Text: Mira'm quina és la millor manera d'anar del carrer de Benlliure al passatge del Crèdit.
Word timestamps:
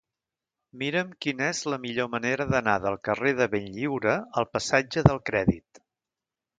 Mira'm 0.83 1.11
quina 1.25 1.49
és 1.49 1.59
la 1.73 1.79
millor 1.83 2.09
manera 2.15 2.49
d'anar 2.55 2.75
del 2.87 2.99
carrer 3.11 3.37
de 3.43 3.51
Benlliure 3.55 4.19
al 4.43 4.53
passatge 4.59 5.09
del 5.11 5.27
Crèdit. 5.33 5.89